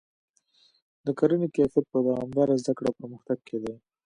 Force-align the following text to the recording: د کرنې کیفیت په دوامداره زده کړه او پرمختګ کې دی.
د 1.05 1.07
کرنې 1.19 1.47
کیفیت 1.55 1.85
په 1.91 1.97
دوامداره 2.05 2.55
زده 2.61 2.73
کړه 2.77 2.87
او 2.91 2.97
پرمختګ 2.99 3.39
کې 3.47 3.57
دی. 3.63 3.73